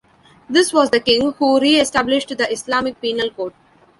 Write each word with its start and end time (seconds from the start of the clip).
This 0.49 0.73
was 0.73 0.89
the 0.89 0.99
king 0.99 1.33
who 1.33 1.59
re-established 1.59 2.35
the 2.35 2.51
Islamic 2.51 2.99
penal 3.01 3.29
code. 3.29 3.53